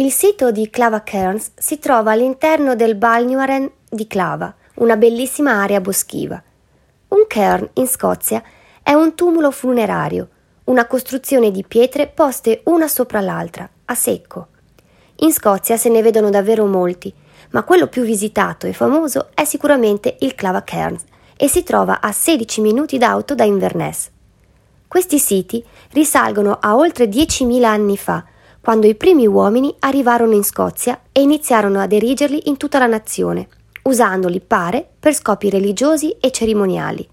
[0.00, 5.78] Il sito di Clava Cairns si trova all'interno del Balnuaren di Clava, una bellissima area
[5.82, 6.42] boschiva.
[7.08, 8.42] Un cairn in Scozia
[8.82, 10.28] è un tumulo funerario,
[10.64, 14.46] una costruzione di pietre poste una sopra l'altra, a secco.
[15.16, 17.12] In Scozia se ne vedono davvero molti,
[17.50, 21.04] ma quello più visitato e famoso è sicuramente il Clava Cairns
[21.36, 24.08] e si trova a 16 minuti d'auto da Inverness.
[24.88, 28.24] Questi siti risalgono a oltre 10.000 anni fa,
[28.60, 33.48] quando i primi uomini arrivarono in Scozia e iniziarono ad erigerli in tutta la nazione,
[33.84, 37.08] usandoli, pare, per scopi religiosi e cerimoniali.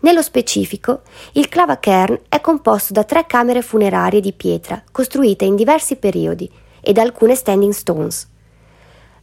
[0.00, 1.00] Nello specifico,
[1.32, 6.48] il Clava Cairn è composto da tre camere funerarie di pietra costruite in diversi periodi
[6.80, 8.28] e da alcune standing stones.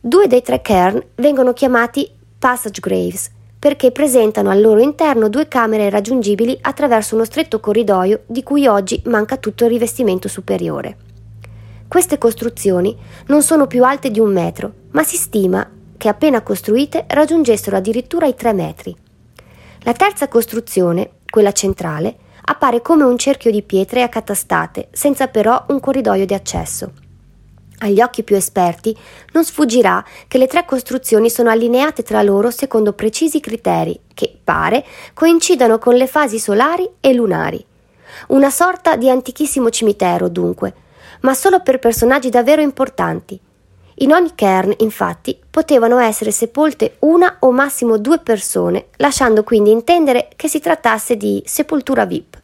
[0.01, 5.89] Due dei tre cairn vengono chiamati passage graves perché presentano al loro interno due camere
[5.89, 11.04] raggiungibili attraverso uno stretto corridoio di cui oggi manca tutto il rivestimento superiore.
[11.87, 17.05] Queste costruzioni non sono più alte di un metro, ma si stima che appena costruite
[17.07, 18.95] raggiungessero addirittura i tre metri.
[19.81, 25.79] La terza costruzione, quella centrale, appare come un cerchio di pietre accatastate, senza però un
[25.79, 26.91] corridoio di accesso.
[27.79, 28.97] Agli occhi più esperti
[29.33, 34.85] non sfuggirà che le tre costruzioni sono allineate tra loro secondo precisi criteri che, pare,
[35.13, 37.63] coincidano con le fasi solari e lunari.
[38.27, 40.73] Una sorta di antichissimo cimitero, dunque,
[41.25, 43.39] ma solo per personaggi davvero importanti.
[43.99, 50.29] In ogni cairn, infatti, potevano essere sepolte una o massimo due persone, lasciando quindi intendere
[50.35, 52.41] che si trattasse di sepoltura VIP.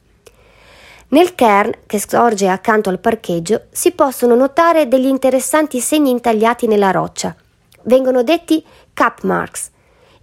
[1.09, 6.89] Nel cairn, che sorge accanto al parcheggio, si possono notare degli interessanti segni intagliati nella
[6.89, 7.35] roccia.
[7.83, 9.69] Vengono detti cap marks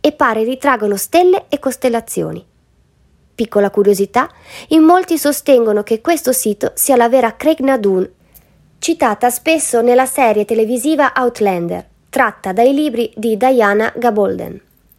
[0.01, 2.45] e pare ritraggono stelle e costellazioni.
[3.35, 4.29] Piccola curiosità,
[4.69, 8.17] in molti sostengono che questo sito sia la vera Craig Nadun,
[8.89, 14.68] citata spesso nella serie televisiva Outlander, tratta dai libri di Diana Gabolden.